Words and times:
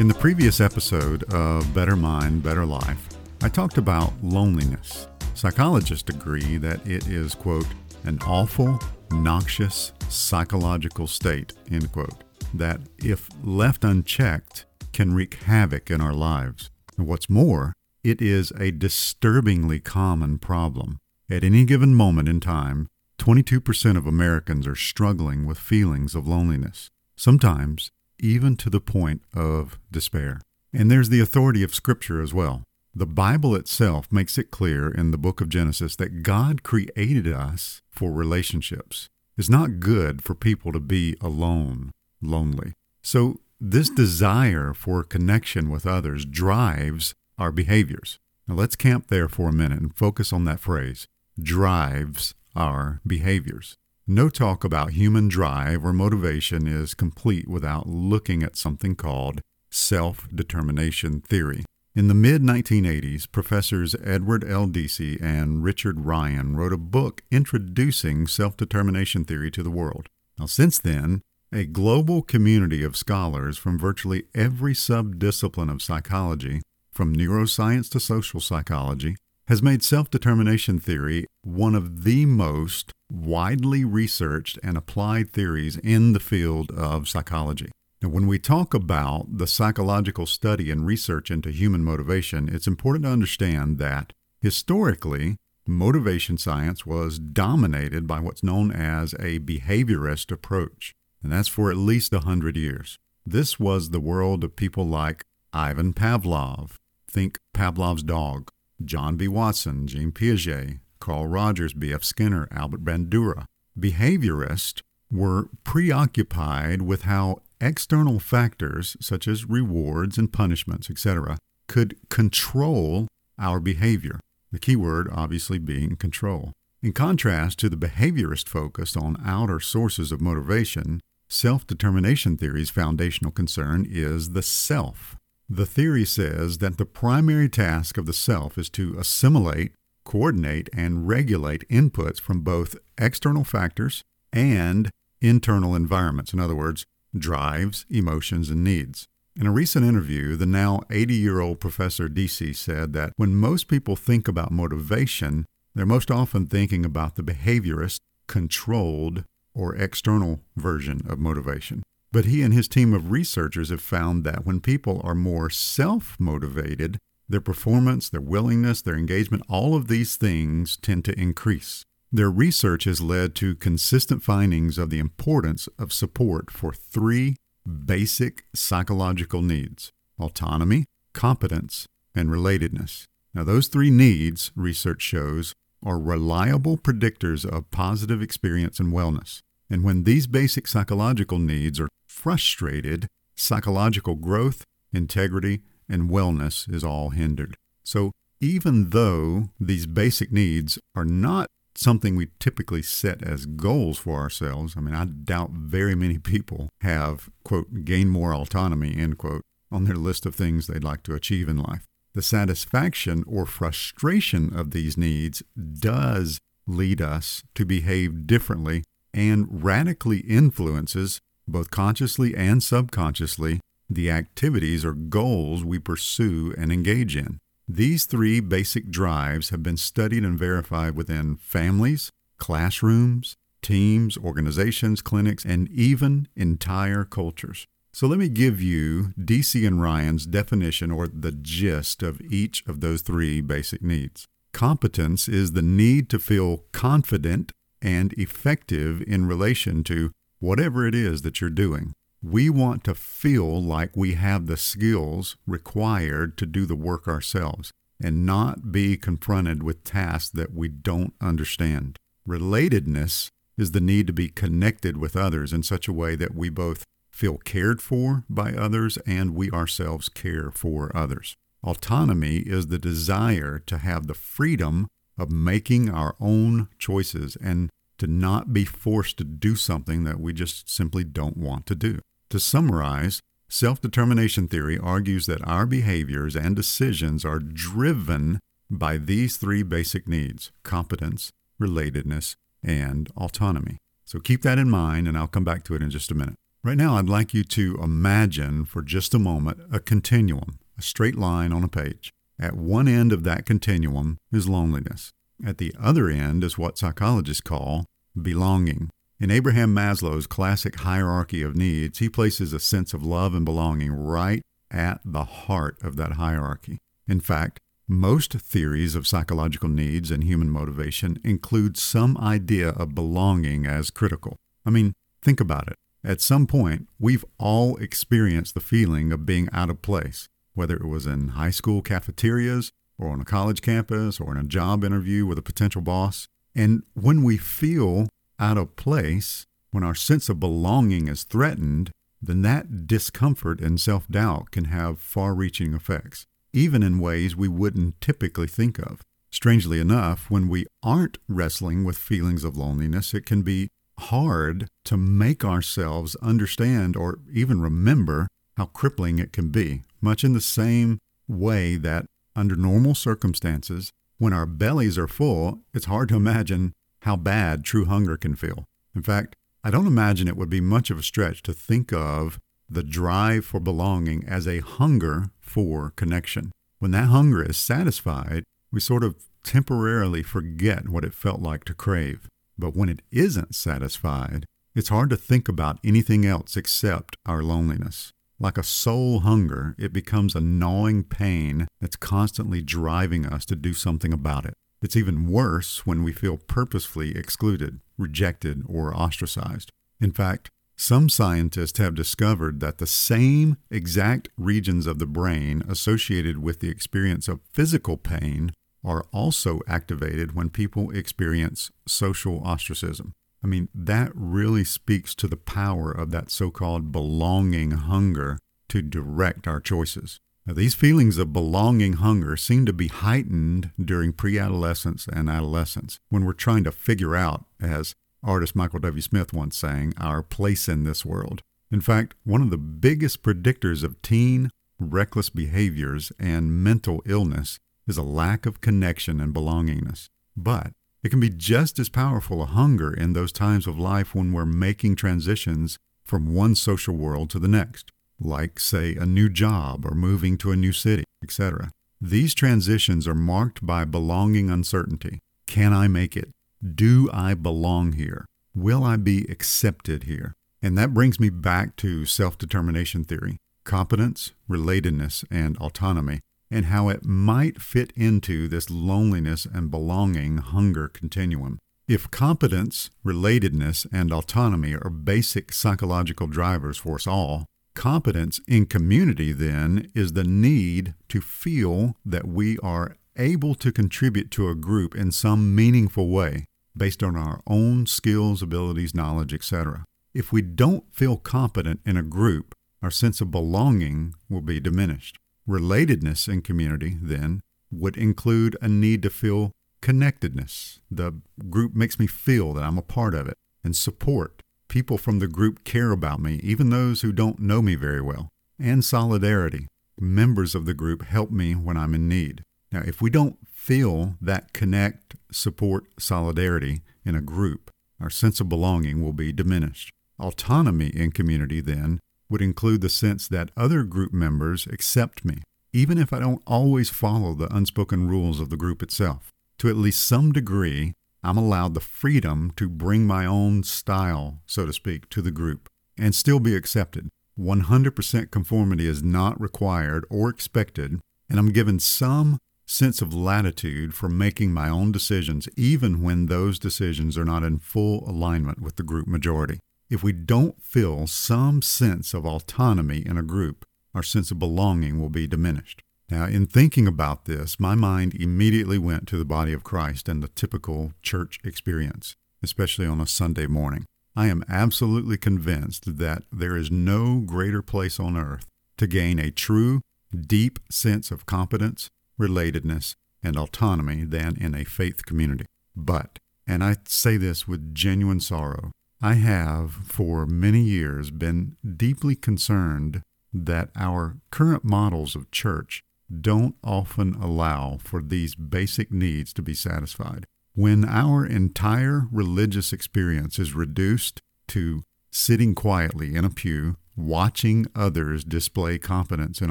In 0.00 0.08
the 0.08 0.14
previous 0.14 0.62
episode 0.62 1.24
of 1.24 1.74
Better 1.74 1.94
Mind, 1.94 2.42
Better 2.42 2.64
Life, 2.64 3.06
I 3.42 3.50
talked 3.50 3.76
about 3.76 4.14
loneliness. 4.22 5.06
Psychologists 5.34 6.08
agree 6.08 6.56
that 6.56 6.80
it 6.86 7.06
is, 7.06 7.34
quote, 7.34 7.66
an 8.04 8.18
awful, 8.26 8.80
noxious 9.10 9.92
psychological 10.08 11.06
state, 11.06 11.52
end 11.70 11.92
quote, 11.92 12.24
that 12.54 12.80
if 12.96 13.28
left 13.44 13.84
unchecked 13.84 14.64
can 14.94 15.12
wreak 15.12 15.34
havoc 15.34 15.90
in 15.90 16.00
our 16.00 16.14
lives. 16.14 16.70
And 16.96 17.06
what's 17.06 17.28
more, 17.28 17.74
it 18.02 18.22
is 18.22 18.52
a 18.52 18.70
disturbingly 18.70 19.80
common 19.80 20.38
problem. 20.38 20.96
At 21.28 21.44
any 21.44 21.66
given 21.66 21.94
moment 21.94 22.26
in 22.26 22.40
time, 22.40 22.88
22% 23.18 23.98
of 23.98 24.06
Americans 24.06 24.66
are 24.66 24.74
struggling 24.74 25.44
with 25.44 25.58
feelings 25.58 26.14
of 26.14 26.26
loneliness. 26.26 26.88
Sometimes 27.16 27.90
even 28.22 28.56
to 28.56 28.70
the 28.70 28.80
point 28.80 29.22
of 29.34 29.78
despair. 29.90 30.40
And 30.72 30.90
there's 30.90 31.08
the 31.08 31.20
authority 31.20 31.62
of 31.62 31.74
Scripture 31.74 32.22
as 32.22 32.32
well. 32.32 32.62
The 32.94 33.06
Bible 33.06 33.54
itself 33.54 34.10
makes 34.10 34.36
it 34.36 34.50
clear 34.50 34.90
in 34.90 35.10
the 35.10 35.18
book 35.18 35.40
of 35.40 35.48
Genesis 35.48 35.96
that 35.96 36.22
God 36.22 36.62
created 36.62 37.26
us 37.26 37.82
for 37.90 38.12
relationships. 38.12 39.08
It's 39.36 39.48
not 39.48 39.80
good 39.80 40.22
for 40.22 40.34
people 40.34 40.72
to 40.72 40.80
be 40.80 41.16
alone, 41.20 41.92
lonely. 42.20 42.74
So, 43.02 43.40
this 43.60 43.90
desire 43.90 44.72
for 44.72 45.04
connection 45.04 45.70
with 45.70 45.86
others 45.86 46.24
drives 46.24 47.14
our 47.38 47.52
behaviors. 47.52 48.18
Now, 48.48 48.54
let's 48.54 48.74
camp 48.74 49.08
there 49.08 49.28
for 49.28 49.48
a 49.48 49.52
minute 49.52 49.80
and 49.80 49.96
focus 49.96 50.32
on 50.32 50.44
that 50.44 50.60
phrase 50.60 51.06
drives 51.40 52.34
our 52.56 53.00
behaviors. 53.06 53.76
No 54.06 54.28
talk 54.28 54.64
about 54.64 54.92
human 54.92 55.28
drive 55.28 55.84
or 55.84 55.92
motivation 55.92 56.66
is 56.66 56.94
complete 56.94 57.46
without 57.46 57.88
looking 57.88 58.42
at 58.42 58.56
something 58.56 58.96
called 58.96 59.40
self 59.70 60.26
determination 60.34 61.20
theory. 61.20 61.64
In 61.94 62.08
the 62.08 62.14
mid 62.14 62.42
1980s, 62.42 63.30
professors 63.30 63.96
Edward 64.02 64.44
L. 64.48 64.66
Deci 64.66 65.20
and 65.20 65.62
Richard 65.62 66.06
Ryan 66.06 66.56
wrote 66.56 66.72
a 66.72 66.78
book 66.78 67.22
introducing 67.30 68.26
self 68.26 68.56
determination 68.56 69.24
theory 69.24 69.50
to 69.50 69.62
the 69.62 69.70
world. 69.70 70.08
Now, 70.38 70.46
since 70.46 70.78
then, 70.78 71.22
a 71.52 71.64
global 71.64 72.22
community 72.22 72.84
of 72.84 72.96
scholars 72.96 73.58
from 73.58 73.78
virtually 73.78 74.24
every 74.34 74.72
subdiscipline 74.72 75.70
of 75.70 75.82
psychology, 75.82 76.62
from 76.92 77.14
neuroscience 77.14 77.88
to 77.90 78.00
social 78.00 78.40
psychology, 78.40 79.16
has 79.50 79.64
made 79.64 79.82
self 79.82 80.08
determination 80.08 80.78
theory 80.78 81.26
one 81.42 81.74
of 81.74 82.04
the 82.04 82.24
most 82.24 82.92
widely 83.10 83.84
researched 83.84 84.60
and 84.62 84.78
applied 84.78 85.28
theories 85.28 85.76
in 85.78 86.12
the 86.12 86.20
field 86.20 86.70
of 86.70 87.08
psychology. 87.08 87.68
Now, 88.00 88.10
when 88.10 88.28
we 88.28 88.38
talk 88.38 88.74
about 88.74 89.26
the 89.38 89.48
psychological 89.48 90.24
study 90.24 90.70
and 90.70 90.86
research 90.86 91.32
into 91.32 91.50
human 91.50 91.82
motivation, 91.82 92.48
it's 92.48 92.68
important 92.68 93.04
to 93.04 93.10
understand 93.10 93.78
that 93.78 94.12
historically, 94.40 95.36
motivation 95.66 96.38
science 96.38 96.86
was 96.86 97.18
dominated 97.18 98.06
by 98.06 98.20
what's 98.20 98.44
known 98.44 98.70
as 98.70 99.14
a 99.14 99.40
behaviorist 99.40 100.30
approach, 100.30 100.94
and 101.24 101.32
that's 101.32 101.48
for 101.48 101.72
at 101.72 101.76
least 101.76 102.12
a 102.12 102.20
hundred 102.20 102.56
years. 102.56 102.98
This 103.26 103.58
was 103.58 103.90
the 103.90 103.98
world 103.98 104.44
of 104.44 104.54
people 104.54 104.86
like 104.86 105.24
Ivan 105.52 105.92
Pavlov, 105.92 106.76
think 107.08 107.38
Pavlov's 107.52 108.04
dog, 108.04 108.52
John 108.84 109.16
B. 109.16 109.28
Watson, 109.28 109.86
Jean 109.86 110.12
Piaget, 110.12 110.80
Carl 111.00 111.26
Rogers, 111.26 111.72
B.F. 111.72 112.04
Skinner, 112.04 112.48
Albert 112.50 112.84
Bandura. 112.84 113.44
Behaviorists 113.78 114.82
were 115.10 115.48
preoccupied 115.64 116.82
with 116.82 117.02
how 117.02 117.42
external 117.60 118.18
factors, 118.18 118.96
such 119.00 119.26
as 119.26 119.48
rewards 119.48 120.18
and 120.18 120.32
punishments, 120.32 120.90
etc., 120.90 121.38
could 121.68 121.96
control 122.08 123.08
our 123.38 123.60
behavior. 123.60 124.20
The 124.52 124.58
key 124.58 124.76
word 124.76 125.08
obviously 125.12 125.58
being 125.58 125.96
control. 125.96 126.52
In 126.82 126.92
contrast 126.92 127.58
to 127.58 127.68
the 127.68 127.76
behaviorist 127.76 128.48
focus 128.48 128.96
on 128.96 129.22
outer 129.24 129.60
sources 129.60 130.12
of 130.12 130.20
motivation, 130.20 131.00
self 131.28 131.66
determination 131.66 132.36
theory's 132.36 132.70
foundational 132.70 133.32
concern 133.32 133.86
is 133.88 134.30
the 134.30 134.42
self. 134.42 135.16
The 135.52 135.66
theory 135.66 136.04
says 136.04 136.58
that 136.58 136.78
the 136.78 136.86
primary 136.86 137.48
task 137.48 137.98
of 137.98 138.06
the 138.06 138.12
self 138.12 138.56
is 138.56 138.70
to 138.70 138.96
assimilate 138.96 139.72
coordinate 140.04 140.70
and 140.72 141.08
regulate 141.08 141.68
inputs 141.68 142.20
from 142.20 142.42
both 142.42 142.76
external 142.96 143.42
factors 143.42 144.04
and 144.32 144.90
internal 145.20 145.74
environments. 145.74 146.32
In 146.32 146.38
other 146.38 146.54
words, 146.54 146.86
drives, 147.18 147.84
emotions, 147.90 148.48
and 148.48 148.62
needs. 148.62 149.08
In 149.34 149.44
a 149.44 149.50
recent 149.50 149.84
interview, 149.84 150.36
the 150.36 150.46
now 150.46 150.82
80 150.88 151.14
year 151.14 151.40
old 151.40 151.58
Professor 151.58 152.08
Deci 152.08 152.54
said 152.54 152.92
that 152.92 153.12
when 153.16 153.34
most 153.34 153.66
people 153.66 153.96
think 153.96 154.28
about 154.28 154.52
motivation, 154.52 155.46
they're 155.74 155.84
most 155.84 156.12
often 156.12 156.46
thinking 156.46 156.84
about 156.84 157.16
the 157.16 157.24
behaviorist, 157.24 157.98
controlled, 158.28 159.24
or 159.52 159.74
external 159.74 160.42
version 160.56 161.02
of 161.08 161.18
motivation. 161.18 161.82
But 162.12 162.24
he 162.24 162.42
and 162.42 162.52
his 162.52 162.68
team 162.68 162.92
of 162.92 163.10
researchers 163.10 163.70
have 163.70 163.80
found 163.80 164.24
that 164.24 164.44
when 164.44 164.60
people 164.60 165.00
are 165.04 165.14
more 165.14 165.48
self 165.48 166.16
motivated, 166.18 166.98
their 167.28 167.40
performance, 167.40 168.08
their 168.08 168.20
willingness, 168.20 168.82
their 168.82 168.96
engagement, 168.96 169.44
all 169.48 169.76
of 169.76 169.86
these 169.86 170.16
things 170.16 170.76
tend 170.76 171.04
to 171.04 171.18
increase. 171.18 171.84
Their 172.12 172.30
research 172.30 172.84
has 172.84 173.00
led 173.00 173.36
to 173.36 173.54
consistent 173.54 174.24
findings 174.24 174.78
of 174.78 174.90
the 174.90 174.98
importance 174.98 175.68
of 175.78 175.92
support 175.92 176.50
for 176.50 176.72
three 176.72 177.36
basic 177.64 178.44
psychological 178.52 179.42
needs 179.42 179.92
autonomy, 180.18 180.84
competence, 181.12 181.86
and 182.14 182.28
relatedness. 182.28 183.04
Now, 183.32 183.44
those 183.44 183.68
three 183.68 183.90
needs, 183.90 184.50
research 184.56 185.00
shows, 185.00 185.54
are 185.82 185.98
reliable 185.98 186.76
predictors 186.76 187.46
of 187.46 187.70
positive 187.70 188.20
experience 188.20 188.80
and 188.80 188.92
wellness. 188.92 189.40
And 189.70 189.84
when 189.84 190.02
these 190.02 190.26
basic 190.26 190.66
psychological 190.66 191.38
needs 191.38 191.78
are 191.78 191.88
frustrated, 192.08 193.06
psychological 193.36 194.16
growth, 194.16 194.64
integrity, 194.92 195.60
and 195.88 196.10
wellness 196.10 196.72
is 196.72 196.84
all 196.84 197.10
hindered. 197.10 197.56
So, 197.84 198.12
even 198.40 198.90
though 198.90 199.50
these 199.60 199.86
basic 199.86 200.32
needs 200.32 200.78
are 200.94 201.04
not 201.04 201.48
something 201.74 202.16
we 202.16 202.28
typically 202.38 202.82
set 202.82 203.22
as 203.22 203.46
goals 203.46 203.98
for 203.98 204.18
ourselves, 204.18 204.74
I 204.76 204.80
mean, 204.80 204.94
I 204.94 205.04
doubt 205.04 205.50
very 205.50 205.94
many 205.94 206.18
people 206.18 206.68
have, 206.80 207.28
quote, 207.44 207.84
gain 207.84 208.08
more 208.08 208.34
autonomy, 208.34 208.96
end 208.96 209.18
quote, 209.18 209.42
on 209.70 209.84
their 209.84 209.96
list 209.96 210.26
of 210.26 210.34
things 210.34 210.66
they'd 210.66 210.84
like 210.84 211.02
to 211.04 211.14
achieve 211.14 211.48
in 211.48 211.58
life. 211.58 211.86
The 212.12 212.22
satisfaction 212.22 213.24
or 213.26 213.46
frustration 213.46 214.56
of 214.56 214.72
these 214.72 214.96
needs 214.96 215.42
does 215.78 216.40
lead 216.66 217.00
us 217.00 217.42
to 217.54 217.64
behave 217.64 218.26
differently 218.26 218.82
and 219.12 219.64
radically 219.64 220.18
influences, 220.20 221.20
both 221.46 221.70
consciously 221.70 222.34
and 222.34 222.62
subconsciously, 222.62 223.60
the 223.88 224.10
activities 224.10 224.84
or 224.84 224.92
goals 224.92 225.64
we 225.64 225.78
pursue 225.78 226.54
and 226.56 226.70
engage 226.70 227.16
in. 227.16 227.38
These 227.68 228.06
three 228.06 228.40
basic 228.40 228.90
drives 228.90 229.50
have 229.50 229.62
been 229.62 229.76
studied 229.76 230.24
and 230.24 230.38
verified 230.38 230.96
within 230.96 231.36
families, 231.36 232.10
classrooms, 232.38 233.36
teams, 233.62 234.16
organizations, 234.16 235.02
clinics, 235.02 235.44
and 235.44 235.68
even 235.70 236.28
entire 236.34 237.04
cultures. 237.04 237.66
So 237.92 238.06
let 238.06 238.18
me 238.18 238.28
give 238.28 238.62
you 238.62 239.12
Deci 239.18 239.66
and 239.66 239.82
Ryan's 239.82 240.26
definition 240.26 240.90
or 240.90 241.08
the 241.08 241.32
gist 241.32 242.02
of 242.02 242.20
each 242.20 242.64
of 242.66 242.80
those 242.80 243.02
three 243.02 243.40
basic 243.40 243.82
needs. 243.82 244.26
Competence 244.52 245.28
is 245.28 245.52
the 245.52 245.62
need 245.62 246.08
to 246.10 246.18
feel 246.18 246.64
confident 246.72 247.52
and 247.82 248.12
effective 248.14 249.02
in 249.02 249.26
relation 249.26 249.84
to 249.84 250.12
whatever 250.38 250.86
it 250.86 250.94
is 250.94 251.22
that 251.22 251.40
you're 251.40 251.50
doing. 251.50 251.92
We 252.22 252.50
want 252.50 252.84
to 252.84 252.94
feel 252.94 253.62
like 253.62 253.96
we 253.96 254.14
have 254.14 254.46
the 254.46 254.56
skills 254.56 255.36
required 255.46 256.36
to 256.38 256.46
do 256.46 256.66
the 256.66 256.76
work 256.76 257.08
ourselves 257.08 257.72
and 258.02 258.26
not 258.26 258.72
be 258.72 258.96
confronted 258.96 259.62
with 259.62 259.84
tasks 259.84 260.30
that 260.30 260.54
we 260.54 260.68
don't 260.68 261.14
understand. 261.20 261.98
Relatedness 262.28 263.30
is 263.56 263.72
the 263.72 263.80
need 263.80 264.06
to 264.06 264.12
be 264.12 264.28
connected 264.28 264.96
with 264.96 265.16
others 265.16 265.52
in 265.52 265.62
such 265.62 265.88
a 265.88 265.92
way 265.92 266.14
that 266.16 266.34
we 266.34 266.48
both 266.48 266.84
feel 267.10 267.36
cared 267.38 267.82
for 267.82 268.24
by 268.28 268.52
others 268.52 268.96
and 269.06 269.34
we 269.34 269.50
ourselves 269.50 270.08
care 270.08 270.50
for 270.50 270.94
others. 270.96 271.36
Autonomy 271.62 272.36
is 272.38 272.68
the 272.68 272.78
desire 272.78 273.58
to 273.58 273.78
have 273.78 274.06
the 274.06 274.14
freedom 274.14 274.88
of 275.18 275.30
making 275.30 275.90
our 275.90 276.16
own 276.18 276.68
choices 276.78 277.36
and 277.36 277.70
to 278.00 278.06
not 278.06 278.52
be 278.52 278.64
forced 278.64 279.16
to 279.18 279.24
do 279.24 279.54
something 279.54 280.04
that 280.04 280.20
we 280.20 280.32
just 280.32 280.68
simply 280.68 281.04
don't 281.04 281.36
want 281.36 281.66
to 281.66 281.74
do. 281.74 282.00
To 282.30 282.40
summarize, 282.40 283.20
self 283.48 283.80
determination 283.80 284.48
theory 284.48 284.78
argues 284.78 285.26
that 285.26 285.46
our 285.46 285.66
behaviors 285.66 286.34
and 286.34 286.56
decisions 286.56 287.24
are 287.24 287.38
driven 287.38 288.40
by 288.70 288.96
these 288.96 289.36
three 289.36 289.62
basic 289.62 290.08
needs 290.08 290.50
competence, 290.62 291.30
relatedness, 291.60 292.36
and 292.62 293.10
autonomy. 293.16 293.78
So 294.04 294.18
keep 294.18 294.42
that 294.42 294.58
in 294.58 294.70
mind, 294.70 295.06
and 295.06 295.16
I'll 295.16 295.28
come 295.28 295.44
back 295.44 295.62
to 295.64 295.74
it 295.74 295.82
in 295.82 295.90
just 295.90 296.10
a 296.10 296.14
minute. 296.14 296.34
Right 296.62 296.76
now, 296.76 296.96
I'd 296.96 297.08
like 297.08 297.32
you 297.32 297.42
to 297.44 297.78
imagine 297.82 298.64
for 298.64 298.82
just 298.82 299.14
a 299.14 299.18
moment 299.18 299.60
a 299.72 299.80
continuum, 299.80 300.58
a 300.78 300.82
straight 300.82 301.16
line 301.16 301.52
on 301.52 301.64
a 301.64 301.68
page. 301.68 302.12
At 302.38 302.54
one 302.54 302.88
end 302.88 303.12
of 303.12 303.24
that 303.24 303.46
continuum 303.46 304.18
is 304.32 304.48
loneliness. 304.48 305.12
At 305.44 305.58
the 305.58 305.74
other 305.80 306.08
end 306.08 306.44
is 306.44 306.58
what 306.58 306.78
psychologists 306.78 307.40
call 307.40 307.86
belonging. 308.20 308.90
In 309.18 309.30
Abraham 309.30 309.74
Maslow's 309.74 310.26
classic 310.26 310.80
hierarchy 310.80 311.42
of 311.42 311.56
needs, 311.56 311.98
he 311.98 312.08
places 312.08 312.52
a 312.52 312.60
sense 312.60 312.94
of 312.94 313.02
love 313.02 313.34
and 313.34 313.44
belonging 313.44 313.92
right 313.92 314.42
at 314.70 315.00
the 315.04 315.24
heart 315.24 315.76
of 315.82 315.96
that 315.96 316.12
hierarchy. 316.12 316.78
In 317.08 317.20
fact, 317.20 317.60
most 317.88 318.32
theories 318.34 318.94
of 318.94 319.06
psychological 319.06 319.68
needs 319.68 320.10
and 320.10 320.24
human 320.24 320.48
motivation 320.48 321.20
include 321.24 321.76
some 321.76 322.16
idea 322.18 322.70
of 322.70 322.94
belonging 322.94 323.66
as 323.66 323.90
critical. 323.90 324.36
I 324.64 324.70
mean, 324.70 324.94
think 325.22 325.40
about 325.40 325.68
it. 325.68 325.76
At 326.04 326.20
some 326.20 326.46
point, 326.46 326.88
we've 326.98 327.24
all 327.38 327.76
experienced 327.76 328.54
the 328.54 328.60
feeling 328.60 329.12
of 329.12 329.26
being 329.26 329.48
out 329.52 329.70
of 329.70 329.82
place 329.82 330.28
whether 330.54 330.76
it 330.76 330.86
was 330.86 331.06
in 331.06 331.28
high 331.28 331.50
school 331.50 331.82
cafeterias 331.82 332.72
or 333.00 333.08
on 333.08 333.20
a 333.20 333.24
college 333.24 333.62
campus 333.62 334.20
or 334.20 334.30
in 334.30 334.36
a 334.36 334.46
job 334.46 334.84
interview 334.84 335.24
with 335.24 335.38
a 335.38 335.42
potential 335.42 335.80
boss. 335.80 336.28
And 336.54 336.82
when 336.94 337.22
we 337.22 337.38
feel 337.38 338.08
out 338.38 338.58
of 338.58 338.76
place, 338.76 339.46
when 339.70 339.82
our 339.82 339.94
sense 339.94 340.28
of 340.28 340.40
belonging 340.40 341.08
is 341.08 341.24
threatened, 341.24 341.90
then 342.20 342.42
that 342.42 342.86
discomfort 342.86 343.60
and 343.60 343.80
self 343.80 344.06
doubt 344.08 344.50
can 344.50 344.64
have 344.64 345.00
far 345.00 345.34
reaching 345.34 345.72
effects, 345.72 346.26
even 346.52 346.82
in 346.82 346.98
ways 346.98 347.34
we 347.34 347.48
wouldn't 347.48 348.00
typically 348.00 348.46
think 348.46 348.78
of. 348.78 349.00
Strangely 349.30 349.80
enough, 349.80 350.28
when 350.28 350.48
we 350.48 350.66
aren't 350.82 351.18
wrestling 351.28 351.84
with 351.84 351.96
feelings 351.96 352.44
of 352.44 352.56
loneliness, 352.56 353.14
it 353.14 353.24
can 353.24 353.42
be 353.42 353.68
hard 353.98 354.68
to 354.84 354.96
make 354.96 355.44
ourselves 355.44 356.16
understand 356.16 356.96
or 356.96 357.20
even 357.32 357.60
remember 357.60 358.26
how 358.56 358.66
crippling 358.66 359.18
it 359.18 359.32
can 359.32 359.48
be, 359.50 359.82
much 360.00 360.24
in 360.24 360.32
the 360.32 360.40
same 360.40 360.98
way 361.28 361.76
that 361.76 362.06
under 362.36 362.56
normal 362.56 362.94
circumstances, 362.94 363.92
when 364.18 364.32
our 364.32 364.46
bellies 364.46 364.98
are 364.98 365.08
full, 365.08 365.60
it's 365.72 365.86
hard 365.86 366.08
to 366.10 366.16
imagine 366.16 366.72
how 367.02 367.16
bad 367.16 367.64
true 367.64 367.86
hunger 367.86 368.16
can 368.16 368.36
feel. 368.36 368.64
In 368.94 369.02
fact, 369.02 369.36
I 369.64 369.70
don't 369.70 369.86
imagine 369.86 370.28
it 370.28 370.36
would 370.36 370.50
be 370.50 370.60
much 370.60 370.90
of 370.90 370.98
a 370.98 371.02
stretch 371.02 371.42
to 371.42 371.52
think 371.52 371.92
of 371.92 372.38
the 372.68 372.82
drive 372.82 373.44
for 373.44 373.60
belonging 373.60 374.24
as 374.26 374.46
a 374.46 374.60
hunger 374.60 375.30
for 375.40 375.90
connection. 375.96 376.52
When 376.78 376.92
that 376.92 377.08
hunger 377.08 377.42
is 377.42 377.56
satisfied, 377.56 378.44
we 378.72 378.80
sort 378.80 379.04
of 379.04 379.16
temporarily 379.42 380.22
forget 380.22 380.88
what 380.88 381.04
it 381.04 381.14
felt 381.14 381.40
like 381.40 381.64
to 381.64 381.74
crave. 381.74 382.28
But 382.58 382.76
when 382.76 382.88
it 382.88 383.02
isn't 383.10 383.54
satisfied, 383.54 384.46
it's 384.74 384.88
hard 384.88 385.10
to 385.10 385.16
think 385.16 385.48
about 385.48 385.78
anything 385.82 386.24
else 386.24 386.56
except 386.56 387.16
our 387.26 387.42
loneliness. 387.42 388.12
Like 388.42 388.56
a 388.56 388.62
soul 388.62 389.20
hunger, 389.20 389.76
it 389.78 389.92
becomes 389.92 390.34
a 390.34 390.40
gnawing 390.40 391.04
pain 391.04 391.68
that's 391.78 391.94
constantly 391.94 392.62
driving 392.62 393.26
us 393.26 393.44
to 393.46 393.54
do 393.54 393.74
something 393.74 394.14
about 394.14 394.46
it. 394.46 394.54
It's 394.80 394.96
even 394.96 395.30
worse 395.30 395.84
when 395.84 396.02
we 396.02 396.12
feel 396.12 396.38
purposefully 396.38 397.14
excluded, 397.14 397.80
rejected, 397.98 398.62
or 398.66 398.96
ostracized. 398.96 399.70
In 400.00 400.12
fact, 400.12 400.48
some 400.74 401.10
scientists 401.10 401.78
have 401.78 401.94
discovered 401.94 402.60
that 402.60 402.78
the 402.78 402.86
same 402.86 403.58
exact 403.70 404.30
regions 404.38 404.86
of 404.86 404.98
the 404.98 405.04
brain 405.04 405.62
associated 405.68 406.38
with 406.38 406.60
the 406.60 406.70
experience 406.70 407.28
of 407.28 407.40
physical 407.52 407.98
pain 407.98 408.52
are 408.82 409.04
also 409.12 409.60
activated 409.68 410.34
when 410.34 410.48
people 410.48 410.90
experience 410.92 411.70
social 411.86 412.42
ostracism. 412.42 413.12
I 413.42 413.46
mean, 413.46 413.68
that 413.74 414.12
really 414.14 414.64
speaks 414.64 415.14
to 415.16 415.26
the 415.26 415.36
power 415.36 415.90
of 415.90 416.10
that 416.10 416.30
so 416.30 416.50
called 416.50 416.92
belonging 416.92 417.72
hunger 417.72 418.38
to 418.68 418.82
direct 418.82 419.48
our 419.48 419.60
choices. 419.60 420.20
Now, 420.46 420.54
these 420.54 420.74
feelings 420.74 421.18
of 421.18 421.32
belonging 421.32 421.94
hunger 421.94 422.36
seem 422.36 422.66
to 422.66 422.72
be 422.72 422.88
heightened 422.88 423.70
during 423.82 424.12
pre-adolescence 424.12 425.06
and 425.06 425.28
adolescence 425.28 426.00
when 426.08 426.24
we're 426.24 426.32
trying 426.32 426.64
to 426.64 426.72
figure 426.72 427.14
out, 427.14 427.44
as 427.60 427.94
artist 428.22 428.56
Michael 428.56 428.80
W. 428.80 429.00
Smith 429.00 429.32
once 429.32 429.56
sang, 429.56 429.94
our 429.98 430.22
place 430.22 430.68
in 430.68 430.84
this 430.84 431.04
world. 431.04 431.42
In 431.70 431.80
fact, 431.80 432.14
one 432.24 432.42
of 432.42 432.50
the 432.50 432.58
biggest 432.58 433.22
predictors 433.22 433.84
of 433.84 434.00
teen 434.02 434.50
reckless 434.78 435.30
behaviors 435.30 436.10
and 436.18 436.64
mental 436.64 437.02
illness 437.06 437.58
is 437.86 437.96
a 437.96 438.02
lack 438.02 438.46
of 438.46 438.60
connection 438.60 439.20
and 439.20 439.34
belongingness. 439.34 440.08
But 440.36 440.72
it 441.02 441.08
can 441.08 441.20
be 441.20 441.30
just 441.30 441.78
as 441.78 441.88
powerful 441.88 442.42
a 442.42 442.46
hunger 442.46 442.92
in 442.92 443.12
those 443.12 443.32
times 443.32 443.66
of 443.66 443.78
life 443.78 444.14
when 444.14 444.32
we're 444.32 444.44
making 444.44 444.96
transitions 444.96 445.78
from 446.04 446.34
one 446.34 446.54
social 446.54 446.94
world 446.94 447.30
to 447.30 447.38
the 447.38 447.48
next, 447.48 447.90
like, 448.18 448.60
say, 448.60 448.96
a 448.96 449.06
new 449.06 449.28
job 449.28 449.86
or 449.86 449.94
moving 449.94 450.36
to 450.38 450.52
a 450.52 450.56
new 450.56 450.72
city, 450.72 451.04
etc. 451.22 451.70
These 452.00 452.34
transitions 452.34 453.08
are 453.08 453.14
marked 453.14 453.64
by 453.64 453.84
belonging 453.84 454.50
uncertainty. 454.50 455.20
Can 455.46 455.72
I 455.72 455.88
make 455.88 456.16
it? 456.16 456.30
Do 456.74 457.08
I 457.12 457.34
belong 457.34 457.92
here? 457.92 458.26
Will 458.54 458.84
I 458.84 458.96
be 458.96 459.24
accepted 459.30 460.04
here? 460.04 460.34
And 460.62 460.76
that 460.76 460.92
brings 460.92 461.18
me 461.18 461.30
back 461.30 461.76
to 461.76 462.04
self 462.04 462.36
determination 462.36 463.04
theory 463.04 463.38
competence, 463.64 464.32
relatedness, 464.48 465.24
and 465.30 465.56
autonomy 465.58 466.20
and 466.50 466.66
how 466.66 466.88
it 466.88 467.04
might 467.04 467.60
fit 467.60 467.92
into 467.94 468.48
this 468.48 468.70
loneliness 468.70 469.46
and 469.46 469.70
belonging 469.70 470.38
hunger 470.38 470.88
continuum. 470.88 471.58
If 471.86 472.10
competence, 472.10 472.90
relatedness, 473.04 473.86
and 473.92 474.12
autonomy 474.12 474.74
are 474.74 474.90
basic 474.90 475.52
psychological 475.52 476.26
drivers 476.26 476.78
for 476.78 476.96
us 476.96 477.06
all, 477.06 477.46
competence 477.74 478.40
in 478.46 478.66
community 478.66 479.32
then 479.32 479.90
is 479.94 480.12
the 480.12 480.24
need 480.24 480.94
to 481.08 481.20
feel 481.20 481.96
that 482.04 482.26
we 482.26 482.58
are 482.58 482.96
able 483.16 483.54
to 483.56 483.72
contribute 483.72 484.30
to 484.32 484.48
a 484.48 484.54
group 484.54 484.94
in 484.94 485.10
some 485.12 485.54
meaningful 485.54 486.08
way 486.08 486.46
based 486.76 487.02
on 487.02 487.16
our 487.16 487.40
own 487.46 487.86
skills, 487.86 488.42
abilities, 488.42 488.94
knowledge, 488.94 489.34
etc. 489.34 489.84
If 490.14 490.32
we 490.32 490.42
don't 490.42 490.84
feel 490.92 491.16
competent 491.16 491.80
in 491.84 491.96
a 491.96 492.02
group, 492.02 492.54
our 492.82 492.90
sense 492.90 493.20
of 493.20 493.30
belonging 493.30 494.14
will 494.28 494.40
be 494.40 494.60
diminished. 494.60 495.18
Relatedness 495.50 496.28
in 496.28 496.42
community, 496.42 496.96
then, 497.02 497.40
would 497.72 497.96
include 497.96 498.56
a 498.62 498.68
need 498.68 499.02
to 499.02 499.10
feel 499.10 499.50
connectedness. 499.80 500.78
The 500.90 501.20
group 501.48 501.74
makes 501.74 501.98
me 501.98 502.06
feel 502.06 502.52
that 502.54 502.62
I'm 502.62 502.78
a 502.78 502.82
part 502.82 503.14
of 503.14 503.26
it, 503.26 503.36
and 503.64 503.74
support. 503.74 504.42
People 504.68 504.96
from 504.96 505.18
the 505.18 505.26
group 505.26 505.64
care 505.64 505.90
about 505.90 506.20
me, 506.20 506.38
even 506.44 506.70
those 506.70 507.02
who 507.02 507.12
don't 507.12 507.40
know 507.40 507.60
me 507.60 507.74
very 507.74 508.00
well. 508.00 508.28
And 508.58 508.84
solidarity. 508.84 509.66
Members 509.98 510.54
of 510.54 510.66
the 510.66 510.74
group 510.74 511.02
help 511.04 511.32
me 511.32 511.54
when 511.54 511.76
I'm 511.76 511.94
in 511.94 512.08
need. 512.08 512.44
Now, 512.70 512.82
if 512.86 513.02
we 513.02 513.10
don't 513.10 513.36
feel 513.52 514.14
that 514.20 514.52
connect, 514.52 515.16
support, 515.32 515.86
solidarity 515.98 516.82
in 517.04 517.16
a 517.16 517.20
group, 517.20 517.70
our 518.00 518.10
sense 518.10 518.40
of 518.40 518.48
belonging 518.48 519.02
will 519.02 519.12
be 519.12 519.32
diminished. 519.32 519.90
Autonomy 520.20 520.88
in 520.88 521.10
community, 521.10 521.60
then, 521.60 521.98
would 522.30 522.40
include 522.40 522.80
the 522.80 522.88
sense 522.88 523.28
that 523.28 523.50
other 523.56 523.82
group 523.82 524.12
members 524.12 524.66
accept 524.68 525.24
me, 525.24 525.42
even 525.72 525.98
if 525.98 526.12
I 526.12 526.20
don't 526.20 526.42
always 526.46 526.88
follow 526.88 527.34
the 527.34 527.54
unspoken 527.54 528.08
rules 528.08 528.40
of 528.40 528.48
the 528.48 528.56
group 528.56 528.82
itself. 528.82 529.30
To 529.58 529.68
at 529.68 529.76
least 529.76 530.06
some 530.06 530.32
degree, 530.32 530.94
I'm 531.22 531.36
allowed 531.36 531.74
the 531.74 531.80
freedom 531.80 532.52
to 532.56 532.68
bring 532.68 533.06
my 533.06 533.26
own 533.26 533.62
style, 533.64 534.40
so 534.46 534.64
to 534.64 534.72
speak, 534.72 535.10
to 535.10 535.20
the 535.20 535.30
group 535.30 535.68
and 535.98 536.14
still 536.14 536.40
be 536.40 536.54
accepted. 536.54 537.10
100% 537.38 538.30
conformity 538.30 538.86
is 538.86 539.02
not 539.02 539.40
required 539.40 540.04
or 540.08 540.30
expected, 540.30 541.00
and 541.28 541.38
I'm 541.38 541.52
given 541.52 541.78
some 541.78 542.38
sense 542.66 543.02
of 543.02 543.12
latitude 543.12 543.94
for 543.94 544.08
making 544.08 544.52
my 544.52 544.68
own 544.68 544.92
decisions, 544.92 545.48
even 545.56 546.02
when 546.02 546.26
those 546.26 546.58
decisions 546.58 547.18
are 547.18 547.24
not 547.24 547.42
in 547.42 547.58
full 547.58 548.08
alignment 548.08 548.62
with 548.62 548.76
the 548.76 548.82
group 548.82 549.06
majority. 549.06 549.58
If 549.90 550.04
we 550.04 550.12
don't 550.12 550.62
feel 550.62 551.08
some 551.08 551.62
sense 551.62 552.14
of 552.14 552.24
autonomy 552.24 553.02
in 553.04 553.18
a 553.18 553.24
group, 553.24 553.66
our 553.92 554.04
sense 554.04 554.30
of 554.30 554.38
belonging 554.38 555.00
will 555.00 555.08
be 555.08 555.26
diminished. 555.26 555.82
Now, 556.08 556.26
in 556.26 556.46
thinking 556.46 556.86
about 556.86 557.24
this, 557.24 557.58
my 557.58 557.74
mind 557.74 558.14
immediately 558.14 558.78
went 558.78 559.08
to 559.08 559.16
the 559.16 559.24
body 559.24 559.52
of 559.52 559.64
Christ 559.64 560.08
and 560.08 560.22
the 560.22 560.28
typical 560.28 560.92
church 561.02 561.40
experience, 561.42 562.14
especially 562.40 562.86
on 562.86 563.00
a 563.00 563.06
Sunday 563.06 563.48
morning. 563.48 563.84
I 564.14 564.28
am 564.28 564.44
absolutely 564.48 565.16
convinced 565.16 565.98
that 565.98 566.22
there 566.32 566.56
is 566.56 566.70
no 566.70 567.18
greater 567.18 567.62
place 567.62 567.98
on 567.98 568.16
earth 568.16 568.46
to 568.76 568.86
gain 568.86 569.18
a 569.18 569.32
true, 569.32 569.80
deep 570.16 570.60
sense 570.70 571.10
of 571.10 571.26
competence, 571.26 571.88
relatedness, 572.18 572.94
and 573.24 573.36
autonomy 573.36 574.04
than 574.04 574.36
in 574.36 574.54
a 574.54 574.64
faith 574.64 575.04
community. 575.04 575.46
But, 575.74 576.20
and 576.46 576.62
I 576.62 576.76
say 576.86 577.16
this 577.16 577.48
with 577.48 577.74
genuine 577.74 578.20
sorrow, 578.20 578.70
I 579.02 579.14
have 579.14 579.72
for 579.72 580.26
many 580.26 580.60
years 580.60 581.10
been 581.10 581.56
deeply 581.76 582.14
concerned 582.14 583.02
that 583.32 583.70
our 583.74 584.16
current 584.30 584.64
models 584.64 585.16
of 585.16 585.30
church 585.30 585.82
don't 586.20 586.56
often 586.62 587.14
allow 587.14 587.78
for 587.82 588.02
these 588.02 588.34
basic 588.34 588.92
needs 588.92 589.32
to 589.34 589.42
be 589.42 589.54
satisfied. 589.54 590.26
When 590.54 590.84
our 590.84 591.24
entire 591.24 592.08
religious 592.10 592.72
experience 592.72 593.38
is 593.38 593.54
reduced 593.54 594.20
to 594.48 594.82
sitting 595.10 595.54
quietly 595.54 596.14
in 596.14 596.24
a 596.24 596.30
pew, 596.30 596.76
watching 596.96 597.66
others 597.74 598.24
display 598.24 598.78
competence 598.78 599.40
and 599.40 599.50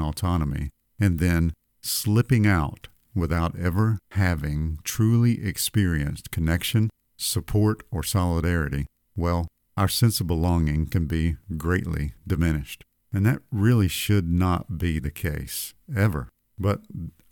autonomy, 0.00 0.70
and 1.00 1.18
then 1.18 1.52
slipping 1.80 2.46
out 2.46 2.88
without 3.14 3.58
ever 3.58 3.98
having 4.12 4.78
truly 4.84 5.44
experienced 5.44 6.30
connection, 6.30 6.90
support, 7.16 7.82
or 7.90 8.02
solidarity, 8.02 8.86
well, 9.16 9.46
our 9.76 9.88
sense 9.88 10.20
of 10.20 10.26
belonging 10.26 10.86
can 10.86 11.06
be 11.06 11.36
greatly 11.56 12.14
diminished. 12.26 12.84
And 13.12 13.26
that 13.26 13.40
really 13.50 13.88
should 13.88 14.28
not 14.28 14.78
be 14.78 14.98
the 14.98 15.10
case, 15.10 15.74
ever. 15.94 16.28
But 16.58 16.82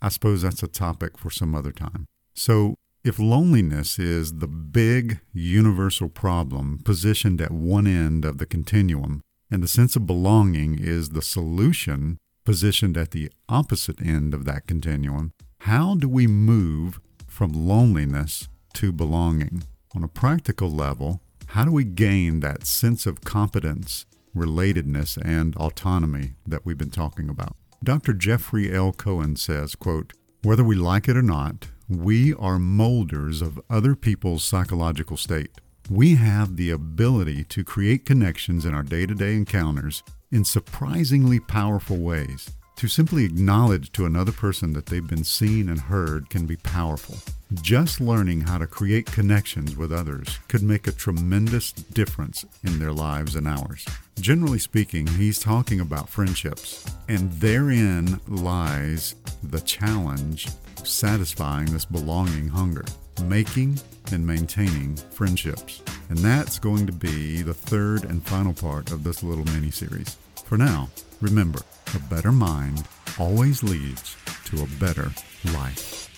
I 0.01 0.09
suppose 0.09 0.41
that's 0.41 0.63
a 0.63 0.67
topic 0.67 1.17
for 1.17 1.29
some 1.29 1.55
other 1.55 1.71
time. 1.71 2.05
So, 2.33 2.75
if 3.03 3.17
loneliness 3.17 3.97
is 3.97 4.39
the 4.39 4.47
big 4.47 5.19
universal 5.31 6.09
problem 6.09 6.79
positioned 6.83 7.39
at 7.39 7.51
one 7.51 7.87
end 7.87 8.25
of 8.25 8.39
the 8.39 8.45
continuum, 8.45 9.21
and 9.49 9.63
the 9.63 9.67
sense 9.67 9.95
of 9.95 10.05
belonging 10.05 10.77
is 10.77 11.09
the 11.09 11.21
solution 11.21 12.17
positioned 12.45 12.97
at 12.97 13.11
the 13.11 13.31
opposite 13.47 14.01
end 14.01 14.33
of 14.33 14.45
that 14.45 14.67
continuum, 14.67 15.31
how 15.61 15.95
do 15.95 16.09
we 16.09 16.27
move 16.27 16.99
from 17.27 17.53
loneliness 17.53 18.49
to 18.73 18.91
belonging? 18.91 19.63
On 19.95 20.03
a 20.03 20.07
practical 20.07 20.69
level, 20.69 21.21
how 21.53 21.65
do 21.65 21.71
we 21.71 21.83
gain 21.83 22.41
that 22.41 22.67
sense 22.67 23.07
of 23.07 23.21
competence, 23.21 24.05
relatedness, 24.35 25.17
and 25.25 25.55
autonomy 25.55 26.33
that 26.45 26.63
we've 26.63 26.77
been 26.77 26.91
talking 26.91 27.27
about? 27.27 27.55
Dr. 27.83 28.13
Geoffrey 28.13 28.71
L. 28.71 28.91
Cohen 28.91 29.35
says, 29.35 29.73
quote, 29.73 30.13
Whether 30.43 30.63
we 30.63 30.75
like 30.75 31.09
it 31.09 31.17
or 31.17 31.23
not, 31.23 31.69
we 31.89 32.35
are 32.35 32.59
molders 32.59 33.41
of 33.41 33.59
other 33.67 33.95
people's 33.95 34.43
psychological 34.43 35.17
state. 35.17 35.49
We 35.89 36.15
have 36.15 36.55
the 36.55 36.69
ability 36.69 37.45
to 37.45 37.63
create 37.63 38.05
connections 38.05 38.63
in 38.63 38.75
our 38.75 38.83
day 38.83 39.07
to 39.07 39.15
day 39.15 39.33
encounters 39.33 40.03
in 40.31 40.45
surprisingly 40.45 41.39
powerful 41.39 41.97
ways. 41.97 42.51
To 42.79 42.87
simply 42.87 43.25
acknowledge 43.25 43.91
to 43.91 44.05
another 44.05 44.31
person 44.31 44.71
that 44.71 44.85
they've 44.85 45.05
been 45.05 45.25
seen 45.25 45.67
and 45.67 45.81
heard 45.81 46.29
can 46.29 46.45
be 46.45 46.55
powerful. 46.55 47.17
Just 47.61 47.99
learning 47.99 48.39
how 48.39 48.57
to 48.57 48.67
create 48.67 49.05
connections 49.05 49.75
with 49.75 49.91
others 49.91 50.39
could 50.47 50.63
make 50.63 50.87
a 50.87 50.93
tremendous 50.93 51.73
difference 51.73 52.45
in 52.63 52.79
their 52.79 52.93
lives 52.93 53.35
and 53.35 53.49
ours. 53.49 53.85
Generally 54.21 54.59
speaking, 54.59 55.07
he's 55.07 55.39
talking 55.39 55.81
about 55.81 56.07
friendships, 56.07 56.85
and 57.09 57.29
therein 57.33 58.21
lies 58.29 59.13
the 59.43 59.59
challenge 59.59 60.47
satisfying 60.85 61.73
this 61.73 61.83
belonging 61.83 62.47
hunger, 62.47 62.85
making 63.25 63.77
and 64.13 64.25
maintaining 64.25 64.95
friendships. 64.95 65.81
And 66.07 66.19
that's 66.19 66.59
going 66.59 66.85
to 66.87 66.93
be 66.93 67.41
the 67.41 67.53
third 67.53 68.05
and 68.05 68.25
final 68.25 68.53
part 68.53 68.93
of 68.93 69.03
this 69.03 69.21
little 69.21 69.43
mini 69.53 69.69
series. 69.69 70.15
For 70.45 70.57
now, 70.57 70.87
remember, 71.19 71.59
a 71.95 71.99
better 71.99 72.31
mind 72.31 72.83
always 73.17 73.63
leads 73.63 74.15
to 74.45 74.61
a 74.61 74.67
better 74.79 75.11
life. 75.53 76.08